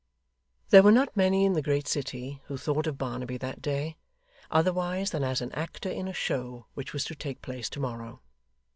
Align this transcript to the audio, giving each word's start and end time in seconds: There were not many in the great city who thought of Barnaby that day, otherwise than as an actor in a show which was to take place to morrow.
There 0.71 0.81
were 0.81 0.91
not 0.91 1.15
many 1.15 1.45
in 1.45 1.53
the 1.53 1.61
great 1.61 1.87
city 1.87 2.41
who 2.45 2.57
thought 2.57 2.87
of 2.87 2.97
Barnaby 2.97 3.37
that 3.37 3.61
day, 3.61 3.97
otherwise 4.49 5.11
than 5.11 5.23
as 5.23 5.41
an 5.41 5.51
actor 5.51 5.91
in 5.91 6.07
a 6.07 6.11
show 6.11 6.65
which 6.73 6.91
was 6.91 7.03
to 7.03 7.13
take 7.13 7.43
place 7.43 7.69
to 7.69 7.79
morrow. 7.79 8.19